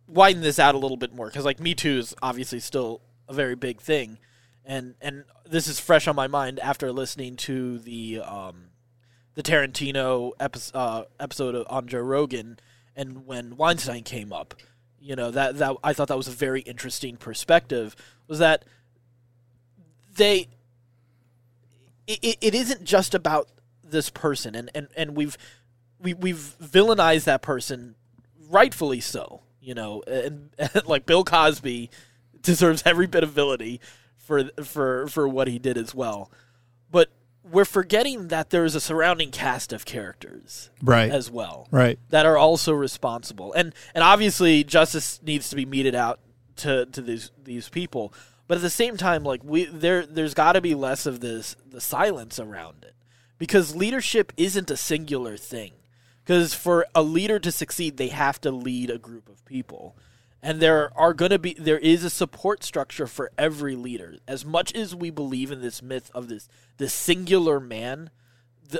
[0.06, 3.34] widen this out a little bit more because like Me Too is obviously still a
[3.34, 4.18] very big thing,
[4.64, 8.70] and and this is fresh on my mind after listening to the um,
[9.34, 12.58] the Tarantino episode, uh, episode on Joe Rogan,
[12.94, 14.54] and when Weinstein came up,
[15.00, 17.96] you know that that I thought that was a very interesting perspective.
[18.28, 18.64] Was that
[20.16, 20.48] they
[22.06, 23.48] it, it isn't just about
[23.82, 25.36] this person, and, and, and we've
[26.00, 27.94] we we've villainized that person,
[28.48, 29.42] rightfully so.
[29.66, 31.90] You know, and, and like Bill Cosby
[32.40, 33.80] deserves every bit of villainy
[34.16, 36.30] for for for what he did as well,
[36.90, 37.10] but
[37.50, 41.10] we're forgetting that there is a surrounding cast of characters Right.
[41.10, 41.98] as well right.
[42.10, 43.52] that are also responsible.
[43.52, 46.20] And and obviously justice needs to be meted out
[46.56, 48.12] to, to these these people.
[48.48, 51.80] But at the same time, like we there there's gotta be less of this the
[51.80, 52.94] silence around it.
[53.38, 55.72] Because leadership isn't a singular thing.
[56.26, 59.96] Because for a leader to succeed, they have to lead a group of people.
[60.42, 64.16] And there are going to be there is a support structure for every leader.
[64.26, 68.10] As much as we believe in this myth of this this singular man,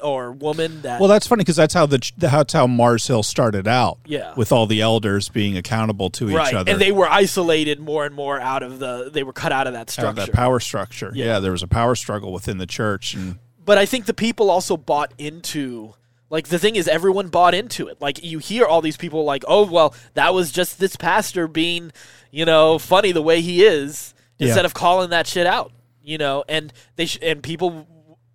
[0.03, 3.69] or woman that Well, that's funny because that's how the that's how Mars Hill started
[3.69, 3.99] out.
[4.07, 4.35] Yeah.
[4.37, 6.73] with all the elders being accountable to right, each other.
[6.73, 9.11] and they were isolated more and more out of the.
[9.13, 10.27] They were cut out of that out of structure.
[10.27, 11.13] that power structure.
[11.15, 11.39] Yeah.
[11.39, 14.77] there was a power struggle within the church, and but I think the people also
[14.77, 15.95] bought into
[16.31, 18.01] like the thing is everyone bought into it.
[18.01, 21.93] Like you hear all these people like, "Oh, well, that was just this pastor being,
[22.31, 24.67] you know, funny the way he is instead Yeah.
[24.67, 27.87] of calling that shit out." You know, and they sh- and people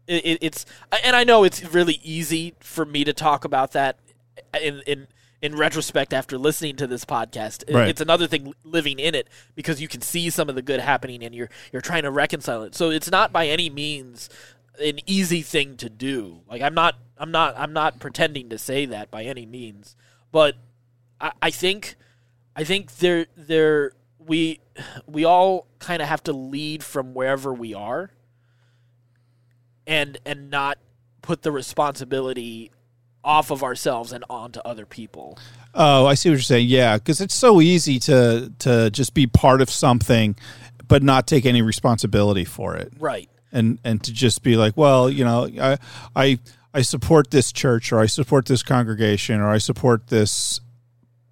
[0.07, 0.65] it, it's
[1.03, 3.97] and I know it's really easy for me to talk about that
[4.61, 5.07] in in
[5.41, 7.63] in retrospect after listening to this podcast.
[7.73, 7.87] Right.
[7.89, 11.23] It's another thing living in it because you can see some of the good happening
[11.23, 12.75] and you're you're trying to reconcile it.
[12.75, 14.29] So it's not by any means
[14.79, 16.41] an easy thing to do.
[16.49, 19.95] Like I'm not I'm not I'm not pretending to say that by any means.
[20.31, 20.55] But
[21.19, 21.95] I, I think
[22.55, 24.59] I think there there we
[25.07, 28.11] we all kind of have to lead from wherever we are
[29.87, 30.77] and and not
[31.21, 32.71] put the responsibility
[33.23, 35.37] off of ourselves and onto other people.
[35.75, 36.67] oh, I see what you're saying.
[36.67, 40.35] Yeah, because it's so easy to to just be part of something,
[40.87, 42.91] but not take any responsibility for it.
[42.99, 43.29] Right.
[43.51, 45.77] And and to just be like, well, you know, I
[46.15, 46.39] I
[46.73, 50.61] I support this church or I support this congregation or I support this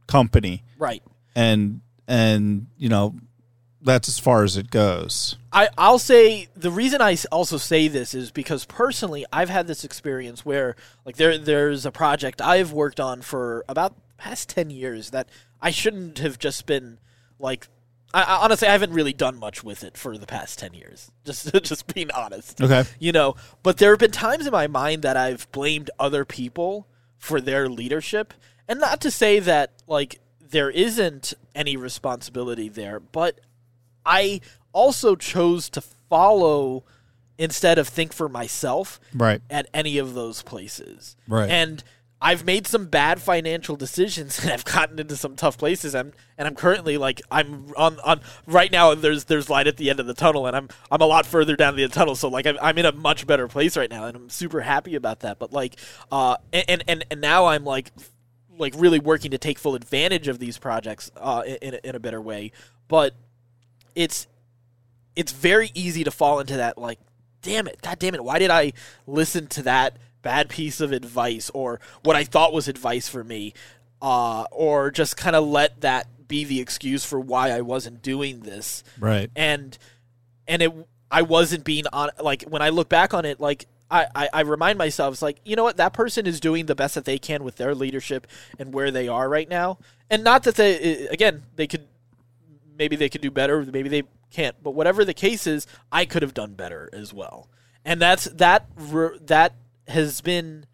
[0.08, 1.04] company, Right.
[1.36, 3.16] and and you know,
[3.82, 5.38] that's as far as it goes.
[5.54, 9.84] I, I'll say the reason I also say this is because personally I've had this
[9.84, 15.12] experience where like there there's a project I've worked on for about past ten years
[15.12, 15.30] that
[15.62, 16.98] I shouldn't have just been
[17.40, 17.68] like
[18.14, 21.12] I, I honestly I haven't really done much with it for the past ten years
[21.26, 22.84] just just being honest Okay.
[23.00, 26.88] you know but there have been times in my mind that I've blamed other people
[27.18, 28.34] for their leadership
[28.68, 33.40] and not to say that like there isn't any responsibility there but
[34.06, 34.42] I
[34.74, 36.84] also chose to follow
[37.38, 39.42] instead of think for myself Right.
[39.50, 41.16] at any of those places.
[41.28, 41.50] Right.
[41.50, 41.84] And
[42.22, 45.96] I've made some bad financial decisions and I've gotten into some tough places.
[45.96, 48.94] I'm and I'm currently like I'm on on right now.
[48.94, 51.56] There's there's light at the end of the tunnel, and I'm I'm a lot further
[51.56, 52.16] down the tunnel.
[52.16, 54.96] So like I'm, I'm in a much better place right now, and I'm super happy
[54.96, 55.40] about that.
[55.40, 55.76] But like
[56.12, 57.92] uh and and and now I'm like
[58.58, 62.22] like really working to take full advantage of these projects uh in in a better
[62.22, 62.52] way.
[62.88, 63.16] But
[63.96, 64.28] it's
[65.16, 67.00] it's very easy to fall into that like
[67.42, 68.72] damn it god damn it why did i
[69.08, 73.54] listen to that bad piece of advice or what i thought was advice for me
[74.02, 78.42] uh, or just kind of let that be the excuse for why i wasn't doing
[78.42, 78.84] this.
[79.00, 79.30] Right.
[79.36, 79.78] and
[80.48, 80.74] and it
[81.12, 84.42] i wasn't being on like when i look back on it like I, I, I
[84.42, 85.78] remind myself it's like you know what?
[85.78, 88.28] That person is doing the best that they can with their leadership
[88.60, 89.80] and where they are right now.
[90.10, 91.88] And not that they again they could
[92.78, 96.22] maybe they could do better maybe they can't but whatever the case is i could
[96.22, 97.50] have done better as well.
[97.84, 98.68] And that's that
[99.28, 99.56] that
[99.90, 100.66] has been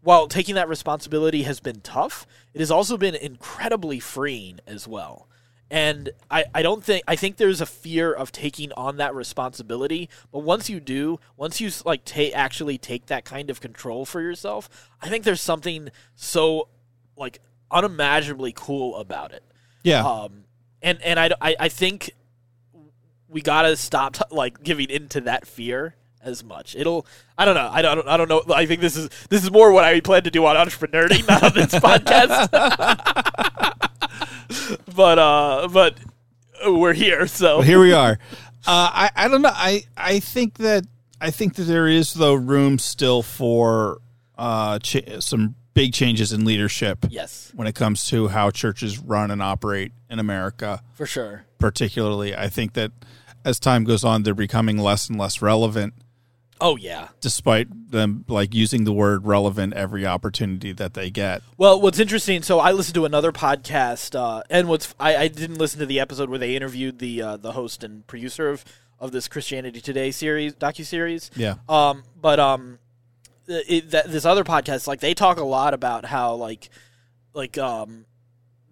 [0.00, 5.28] while taking that responsibility has been tough it has also been incredibly freeing as well
[5.72, 10.10] and I, I don't think I think there's a fear of taking on that responsibility.
[10.30, 14.20] But once you do, once you like take actually take that kind of control for
[14.20, 14.68] yourself,
[15.00, 16.68] I think there's something so
[17.16, 19.42] like unimaginably cool about it.
[19.82, 20.04] Yeah.
[20.06, 20.44] Um,
[20.82, 22.12] and and I, I, I think
[23.26, 26.76] we gotta stop like giving into that fear as much.
[26.76, 27.06] It'll
[27.36, 29.72] I don't know I don't I don't know I think this is this is more
[29.72, 32.50] what I plan to do on entrepreneurity, not on this podcast.
[34.96, 35.96] but uh, but
[36.66, 38.18] we're here, so Well, here we are.
[38.66, 39.52] Uh, I I don't know.
[39.52, 40.84] I I think that
[41.20, 43.98] I think that there is though room still for
[44.38, 49.30] uh cha- some big changes in leadership yes, when it comes to how churches run
[49.30, 50.82] and operate in America.
[50.94, 51.44] for sure.
[51.58, 52.92] Particularly, I think that
[53.44, 55.94] as time goes on, they're becoming less and less relevant,
[56.62, 57.08] Oh yeah.
[57.20, 61.42] despite them like using the word relevant every opportunity that they get.
[61.58, 65.58] Well, what's interesting, so I listened to another podcast, uh, and what's I, I didn't
[65.58, 68.64] listen to the episode where they interviewed the uh, the host and producer of,
[69.00, 71.30] of this Christianity Today series docu series.
[71.34, 71.56] Yeah.
[71.68, 72.78] Um, but um,
[73.48, 76.70] it, that, this other podcast, like they talk a lot about how like
[77.34, 78.06] like um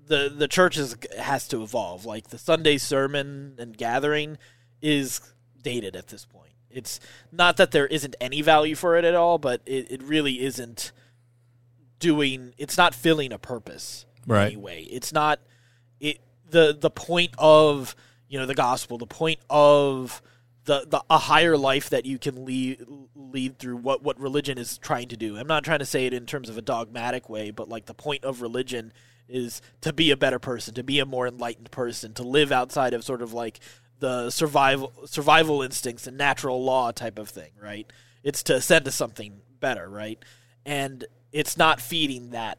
[0.07, 2.07] the the church is, has to evolve.
[2.07, 4.39] Like the Sunday sermon and gathering
[4.81, 5.21] is
[5.61, 6.50] dated at this point.
[6.71, 7.01] It's
[7.33, 10.93] not that there isn't any value for it at all, but it, it really isn't
[11.99, 14.47] doing it's not filling a purpose Right.
[14.47, 14.85] anyway.
[14.85, 15.41] It's not
[16.01, 17.95] it the the point of
[18.29, 20.23] you know the gospel, the point of
[20.65, 24.79] the, the a higher life that you can lead lead through what what religion is
[24.79, 25.37] trying to do.
[25.37, 27.95] I'm not trying to say it in terms of a dogmatic way, but like the
[27.95, 28.93] point of religion
[29.29, 32.95] is to be a better person, to be a more enlightened person, to live outside
[32.95, 33.61] of sort of like
[34.01, 37.91] the survival survival instincts and natural law type of thing, right?
[38.23, 40.19] It's to ascend to something better, right?
[40.67, 42.59] And it's not feeding that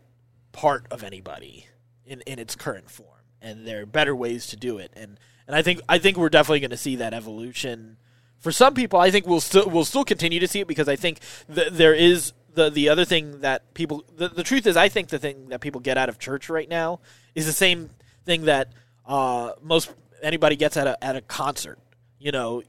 [0.51, 1.67] part of anybody
[2.05, 3.07] in, in its current form.
[3.41, 4.91] And there are better ways to do it.
[4.95, 7.97] And and I think I think we're definitely going to see that evolution.
[8.39, 10.95] For some people, I think we'll still we'll still continue to see it because I
[10.95, 11.19] think
[11.53, 15.09] th- there is the the other thing that people the, the truth is I think
[15.09, 16.99] the thing that people get out of church right now
[17.33, 17.89] is the same
[18.25, 18.71] thing that
[19.05, 21.79] uh, most anybody gets at a at a concert.
[22.19, 22.63] You know,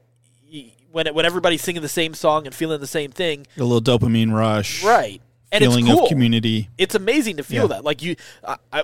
[0.91, 3.81] when it, when everybody's singing the same song and feeling the same thing, a little
[3.81, 5.21] dopamine rush, right?
[5.51, 6.03] And feeling it's cool.
[6.05, 6.69] of community.
[6.77, 7.67] It's amazing to feel Yeah.
[7.75, 7.83] that.
[7.83, 8.15] Like you,
[8.47, 8.83] I, I,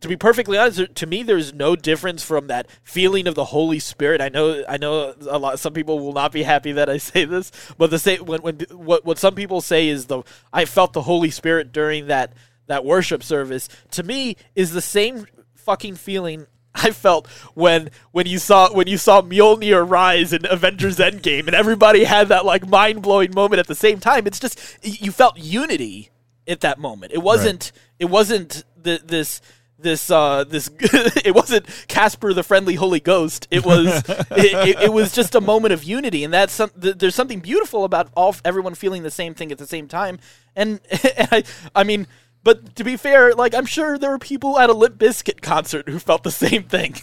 [0.00, 3.78] to be perfectly honest, to me, there's no difference from that feeling of the Holy
[3.78, 4.20] Spirit.
[4.20, 5.58] I know, I know, a lot.
[5.60, 8.58] Some people will not be happy that I say this, but the same when when
[8.72, 12.32] what what some people say is the I felt the Holy Spirit during that
[12.66, 13.68] that worship service.
[13.92, 16.46] To me, is the same fucking feeling.
[16.74, 21.54] I felt when when you saw when you saw Mjolnir rise in Avengers Endgame and
[21.54, 24.26] everybody had that like mind blowing moment at the same time.
[24.26, 26.10] It's just you felt unity
[26.46, 27.12] at that moment.
[27.12, 29.40] It wasn't it wasn't the, this
[29.78, 30.70] this uh this
[31.24, 33.46] it wasn't Casper the friendly Holy Ghost.
[33.50, 36.96] It was it, it, it was just a moment of unity, and that's some, th-
[36.98, 40.18] there's something beautiful about all everyone feeling the same thing at the same time.
[40.56, 40.80] And,
[41.16, 42.06] and I I mean.
[42.44, 45.88] But to be fair, like I'm sure there were people at a Limp Bizkit concert
[45.88, 46.94] who felt the same thing.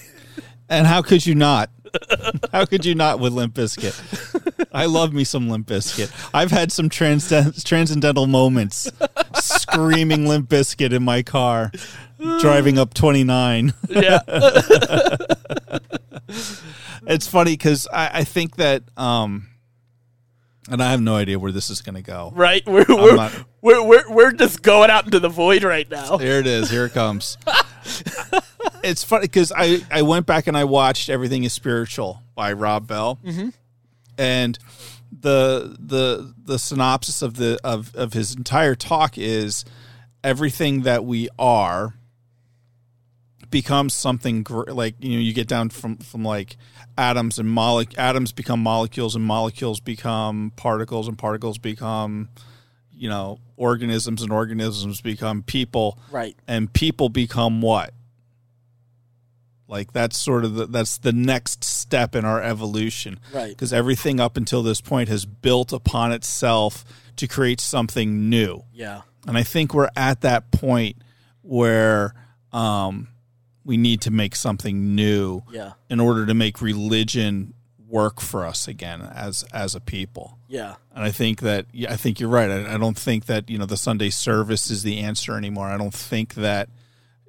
[0.69, 1.69] And how could you not?
[2.53, 4.65] how could you not with Limp Bizkit?
[4.71, 6.09] I love me some Limp Bizkit.
[6.33, 8.89] I've had some transcend- transcendental moments
[9.35, 11.71] screaming Limp Bizkit in my car,
[12.39, 13.73] driving up 29.
[13.89, 14.19] yeah,
[17.07, 19.47] It's funny because I, I think that, um,
[20.69, 22.31] and I have no idea where this is going to go.
[22.35, 22.63] right.
[22.65, 26.17] We're we're, not- we're we're we're just going out into the void right now.
[26.17, 26.69] Here it is.
[26.69, 27.37] Here it comes.
[28.83, 32.87] it's funny because I, I went back and I watched Everything is Spiritual by Rob
[32.87, 33.19] Bell.
[33.23, 33.49] Mm-hmm.
[34.17, 34.57] And
[35.11, 39.65] the the the synopsis of the of, of his entire talk is
[40.23, 41.95] everything that we are
[43.49, 46.55] becomes something gr- like you know you get down from from like
[46.97, 52.29] atoms and molec atoms become molecules and molecules become particles and particles become
[53.01, 56.35] you know organisms and organisms become people Right.
[56.47, 57.95] and people become what
[59.67, 63.49] like that's sort of the, that's the next step in our evolution Right.
[63.49, 66.85] because everything up until this point has built upon itself
[67.15, 69.01] to create something new Yeah.
[69.27, 70.97] and I think we're at that point
[71.41, 72.13] where
[72.53, 73.07] um,
[73.63, 75.71] we need to make something new Yeah.
[75.89, 77.55] in order to make religion
[77.91, 80.39] work for us again as as a people.
[80.47, 80.75] Yeah.
[80.95, 82.49] And I think that yeah, I think you're right.
[82.49, 85.67] I, I don't think that you know the Sunday service is the answer anymore.
[85.67, 86.69] I don't think that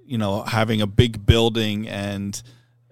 [0.04, 2.40] you know having a big building and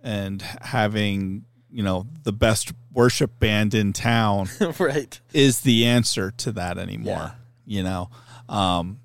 [0.02, 5.20] and having you know the best worship band in town right.
[5.32, 7.32] is the answer to that anymore.
[7.64, 8.10] You know,
[8.48, 8.98] um,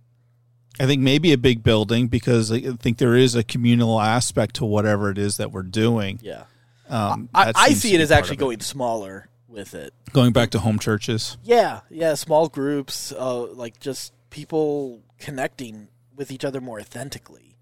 [0.80, 4.66] I think maybe a big building because I think there is a communal aspect to
[4.66, 6.20] whatever it is that we're doing.
[6.22, 6.46] Yeah.
[6.90, 8.46] Um, I, I see it as actually of it.
[8.46, 9.94] going smaller with it.
[10.14, 11.38] going back to home churches.
[11.44, 11.82] Yeah.
[11.90, 12.14] Yeah.
[12.16, 17.56] Small groups, uh, like just people connecting with each other more authentically.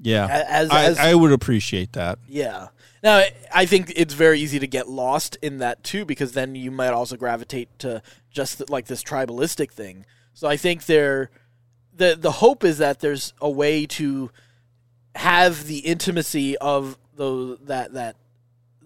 [0.00, 2.20] Yeah, As, I, as I would appreciate that.
[2.28, 2.68] Yeah.
[3.02, 6.70] Now, I- think it's very easy to get lost in that too, because then you
[6.70, 10.06] might also gravitate to just like this tribalistic thing.
[10.34, 11.30] So I think there,
[11.92, 14.30] the the hope is that there's a way to
[15.16, 18.14] have the intimacy of the that that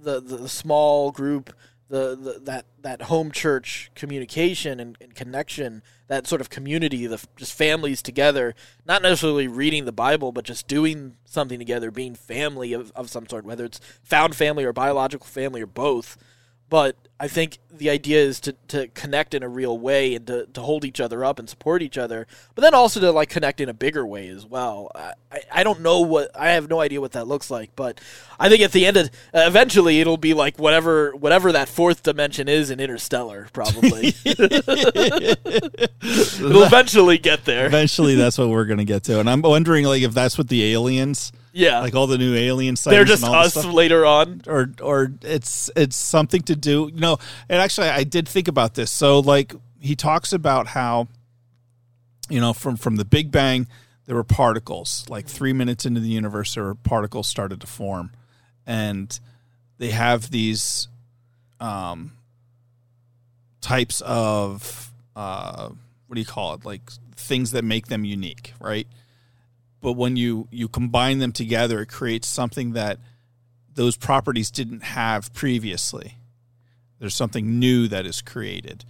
[0.03, 1.55] the the small group,
[1.89, 7.23] the, the that that home church communication and, and connection, that sort of community, the
[7.37, 12.73] just families together, not necessarily reading the Bible, but just doing something together, being family
[12.73, 16.17] of, of some sort, whether it's found family or biological family or both.
[16.69, 20.47] But I think the idea is to, to connect in a real way and to,
[20.55, 23.61] to hold each other up and support each other, but then also to like connect
[23.61, 24.91] in a bigger way as well.
[24.93, 25.13] I,
[25.53, 28.01] I, don't know what I have no idea what that looks like, but
[28.41, 32.03] I think at the end of uh, eventually it'll be like whatever whatever that fourth
[32.03, 34.09] dimension is in Interstellar, probably.
[34.25, 34.57] it'll
[36.65, 37.67] eventually get there.
[37.67, 40.49] Eventually, that's what we're going to get to, and I'm wondering like if that's what
[40.49, 44.43] the aliens, Yeah, like all the new alien sites, they're just us later on.
[44.47, 48.75] or or it's it's something to do you know and actually i did think about
[48.75, 48.91] this.
[48.91, 51.09] So like he talks about how
[52.31, 53.67] you know from from the big bang
[54.07, 55.05] there were particles.
[55.09, 58.11] Like three minutes into the universe there were particles started to form.
[58.67, 59.19] And
[59.79, 60.89] they have these
[61.61, 62.13] um
[63.61, 65.69] types of uh
[66.07, 66.65] what do you call it?
[66.65, 68.87] Like things that make them unique right
[69.83, 72.99] but when you you combine them together it creates something that
[73.75, 76.19] those properties didn't have previously.
[76.99, 78.85] There's something new that is created.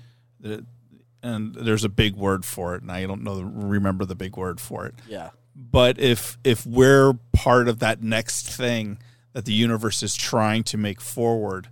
[1.23, 4.61] And there's a big word for it, and I don't know remember the big word
[4.61, 4.95] for it.
[5.09, 5.31] Yeah.
[5.55, 8.99] But if if we're part of that next thing
[9.33, 11.69] that the universe is trying to make forward,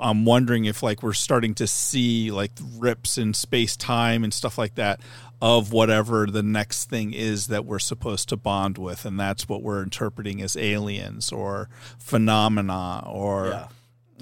[0.00, 4.56] I'm wondering if like we're starting to see like rips in space time and stuff
[4.58, 5.00] like that
[5.40, 9.60] of whatever the next thing is that we're supposed to bond with, and that's what
[9.62, 11.68] we're interpreting as aliens or
[11.98, 13.68] phenomena or Yeah.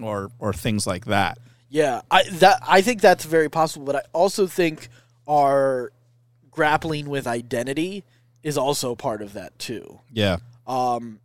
[0.07, 1.39] or or things like that.
[1.69, 4.89] Yeah, I that I think that's very possible, but I also think
[5.29, 5.93] our
[6.51, 8.05] grappling with identity
[8.43, 10.01] is also part of that too.
[10.11, 10.39] Yeah.
[10.67, 11.21] Um,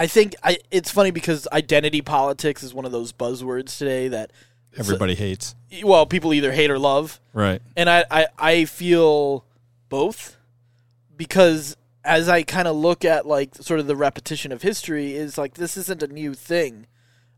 [0.00, 4.32] I think I it's funny because identity politics is one of those buzzwords today that
[4.76, 5.54] Everybody hates.
[5.84, 7.60] well people either hate or love, Right.
[7.76, 9.44] and I I, I feel
[9.90, 10.36] both
[11.16, 15.36] because as I kind of look at like sort of the repetition of history is
[15.36, 16.86] like this isn't a new thing.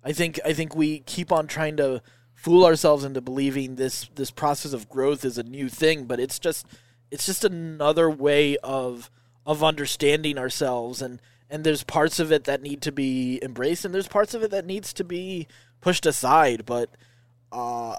[0.04, 2.00] I think I think we keep on trying to
[2.34, 6.38] fool ourselves into believing this this process of growth is a new thing, but it's
[6.38, 6.66] just
[7.10, 9.10] it's just another way of
[9.44, 11.20] of understanding ourselves and
[11.52, 14.50] and there's parts of it that need to be embraced and there's parts of it
[14.50, 15.46] that needs to be
[15.80, 16.88] pushed aside, but
[17.52, 17.94] uh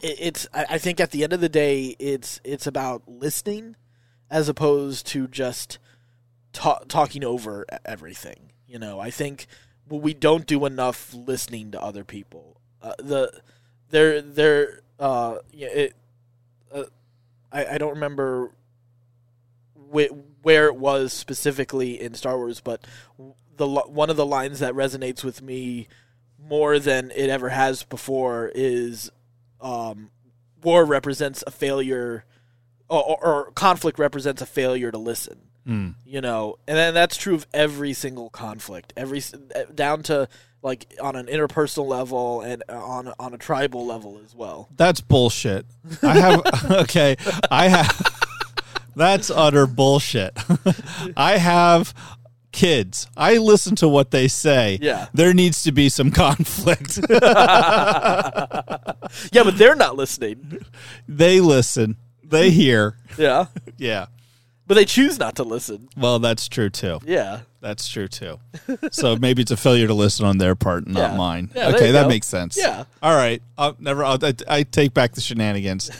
[0.00, 3.76] it, it's I, I think at the end of the day it's it's about listening
[4.30, 5.78] as opposed to just
[6.52, 8.52] ta- talking over everything.
[8.66, 9.46] You know, I think
[9.88, 12.60] we don't do enough listening to other people.
[12.80, 13.40] Uh, the
[13.90, 15.96] they're they're uh yeah, it
[16.72, 16.84] uh,
[17.50, 18.52] I I don't remember
[20.42, 22.86] where it was specifically in Star Wars, but
[23.56, 25.88] the one of the lines that resonates with me
[26.38, 29.10] more than it ever has before is
[29.60, 30.10] um,
[30.62, 32.24] war represents a failure
[32.88, 35.96] or, or, conflict represents a failure to listen Mm.
[36.06, 39.22] you know and then that's true of every single conflict every
[39.54, 40.26] eh, down to
[40.62, 45.66] like on an interpersonal level and on on a tribal level as well That's bullshit.
[46.02, 47.16] I have okay.
[47.50, 48.17] I have
[48.98, 50.36] that's utter bullshit.
[51.16, 51.94] I have
[52.52, 53.06] kids.
[53.16, 54.78] I listen to what they say.
[54.82, 55.06] Yeah.
[55.14, 56.98] There needs to be some conflict.
[59.32, 60.58] yeah but they're not listening
[61.08, 61.96] they listen.
[62.22, 62.96] They hear.
[63.16, 63.46] yeah
[63.78, 64.06] Yeah.
[64.66, 66.98] but they choose not to listen Well, that's true too.
[67.06, 68.38] yeah That's true too.
[68.92, 71.16] So maybe it's a failure to listen on their part, and not Yeah.
[71.16, 71.50] mine.
[71.54, 72.08] Yeah, okay, that go.
[72.08, 72.56] makes sense.
[72.56, 72.84] Yeah.
[73.02, 73.42] All right.
[73.56, 74.04] I'll never.
[74.04, 75.90] I'll, I, I take back the shenanigans.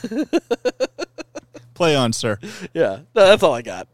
[1.79, 2.37] Play on, sir.
[2.73, 3.87] yeah no, that's all i got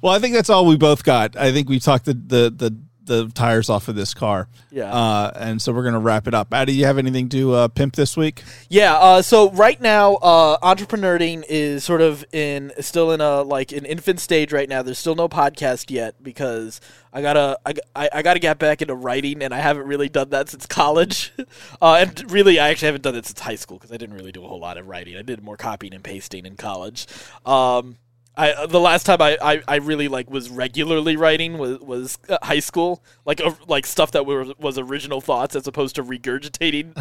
[0.00, 1.36] Well, I think that's all we both got.
[1.36, 2.74] I think we talked the the the,
[3.10, 4.48] the tires off of this car.
[4.70, 4.92] Yeah.
[4.92, 6.54] Uh, and so we're gonna wrap it up.
[6.54, 8.44] Addy, you have anything to uh, pimp this week?
[8.68, 13.72] Yeah, uh, so right now, uh, entrepreneuring is sort of in still in a like
[13.72, 14.82] an infant stage right now.
[14.82, 16.80] There's still no podcast yet because
[17.12, 20.30] I gotta I, I, I gotta get back into writing, and I haven't really done
[20.30, 21.32] that since college.
[21.82, 24.32] uh, and really, I actually haven't done it since high school because I didn't really
[24.32, 25.16] do a whole lot of writing.
[25.16, 27.08] I did more copying and pasting in college.
[27.44, 27.96] Um,
[28.36, 32.38] I the last time I, I, I really like was regularly writing was was uh,
[32.42, 36.94] high school like uh, like stuff that were, was original thoughts as opposed to regurgitating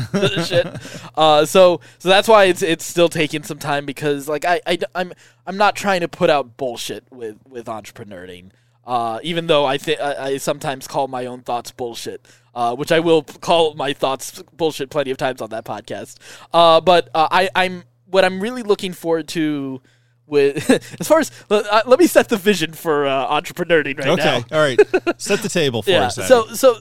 [0.47, 0.67] shit.
[1.15, 4.77] Uh, so so that's why it's it's still taking some time because like I, I
[4.95, 5.13] I'm
[5.45, 8.51] I'm not trying to put out bullshit with with entrepreneuring.
[8.85, 12.25] Uh, even though I think I sometimes call my own thoughts bullshit,
[12.55, 16.17] uh, which I will call my thoughts bullshit plenty of times on that podcast.
[16.51, 19.81] Uh, but uh, I, I'm what I'm really looking forward to
[20.29, 20.69] with
[20.99, 24.37] as far as uh, let me set the vision for uh, entrepreneuring right now.
[24.37, 24.43] Okay.
[24.51, 24.79] All right.
[25.21, 26.07] Set the table for Yeah.
[26.07, 26.15] us.
[26.15, 26.77] So so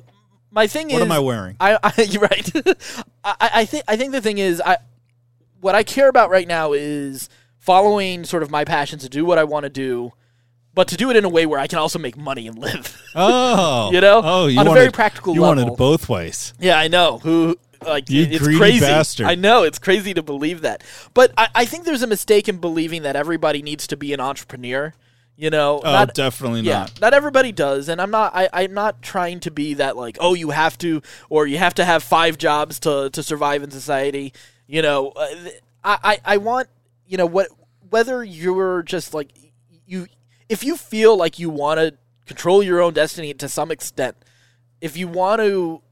[0.51, 1.57] my thing what is what am I wearing?
[1.61, 2.53] I, I you're right.
[3.24, 4.76] I, I think I think the thing is I
[5.61, 7.28] what I care about right now is
[7.59, 10.12] following sort of my passion to do what I want to do,
[10.74, 13.03] but to do it in a way where I can also make money and live.
[13.14, 14.22] Oh, You know?
[14.24, 15.57] oh, you On a very practical You level.
[15.64, 16.55] wanted it both ways.
[16.61, 17.18] yeah, I know.
[17.18, 18.81] Who like You it's crazy.
[18.81, 19.26] bastard.
[19.26, 20.83] I know it's crazy to believe that,
[21.14, 24.20] but I, I think there's a mistake in believing that everybody needs to be an
[24.20, 24.95] entrepreneur.
[25.37, 27.01] You know, Oh, not definitely yeah, not.
[27.01, 28.35] not everybody does, and I'm not.
[28.35, 31.74] I, I'm not trying to be that like, oh, you have to, or you have
[31.74, 34.33] to have five jobs to to survive in society.
[34.66, 35.26] You know, uh,
[35.85, 36.68] I, I I want
[37.07, 37.47] you know what
[37.89, 39.31] whether you're just like
[39.87, 40.09] you
[40.49, 41.95] if you feel like you want to
[42.26, 44.16] control your own destiny to some extent,
[44.81, 45.83] if you want to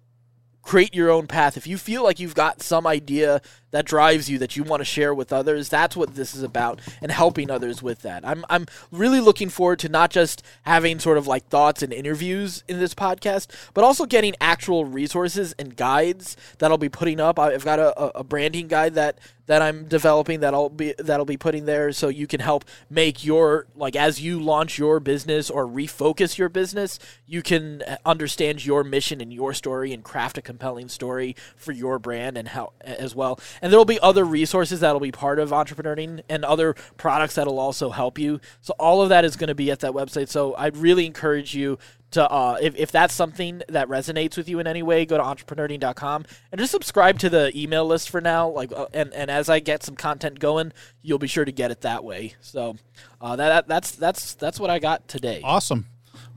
[0.67, 3.41] create your own path, if you feel like you've got some idea
[3.77, 6.81] that drives you that you want to share with others, that's what this is about
[7.03, 8.27] and helping others with that.
[8.27, 12.65] I'm I'm really looking forward to not just having sort of like thoughts and interviews
[12.69, 17.39] in this podcast, but also getting actual resources and guides that I'll be putting up.
[17.39, 21.37] I've got a, a- branding guide that that I'm developing that I'll be that'll be
[21.37, 25.67] putting there so you can help make your like as you launch your business or
[25.67, 30.89] refocus your business, you can understand your mission and your story and craft a compelling
[30.89, 33.39] story for your brand and how as well.
[33.73, 37.91] There will be other resources that'll be part of entrepreneuring and other products that'll also
[37.91, 38.41] help you.
[38.61, 40.29] So all of that is going to be at that website.
[40.29, 41.79] So I'd really encourage you
[42.13, 45.23] to uh, if, if that's something that resonates with you in any way go to
[45.23, 49.49] entrepreneuring.com and just subscribe to the email list for now like uh, and, and as
[49.49, 52.77] i get some content going you'll be sure to get it that way so
[53.21, 55.87] uh, that, that that's that's that's what i got today Awesome.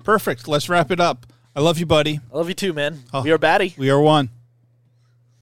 [0.04, 0.48] Perfect.
[0.48, 1.28] Let's wrap it up.
[1.56, 2.20] I love you, buddy.
[2.34, 3.22] i love you too man Oh.
[3.22, 4.32] we are batty We are one.